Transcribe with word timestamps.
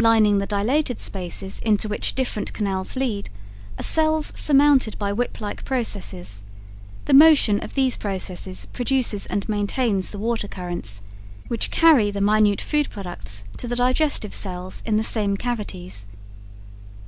Lining 0.00 0.38
the 0.38 0.46
dilated 0.46 0.98
spaces 0.98 1.60
into 1.60 1.88
which 1.88 2.16
different 2.16 2.52
canals 2.52 2.96
lead 2.96 3.30
are 3.78 3.82
cells 3.84 4.32
surmounted 4.34 4.98
by 4.98 5.12
whip 5.12 5.40
like 5.40 5.64
processes. 5.64 6.42
The 7.04 7.14
motion 7.14 7.60
of 7.60 7.76
these 7.76 7.96
processes 7.96 8.66
produces 8.72 9.26
and 9.26 9.48
maintains 9.48 10.10
the 10.10 10.18
water 10.18 10.48
currents, 10.48 11.00
which 11.46 11.70
carry 11.70 12.10
the 12.10 12.20
minute 12.20 12.60
food 12.60 12.90
products 12.90 13.44
to 13.58 13.68
the 13.68 13.76
digestive 13.76 14.34
cells 14.34 14.82
in 14.84 14.96
the 14.96 15.04
same 15.04 15.36
cavities. 15.36 16.06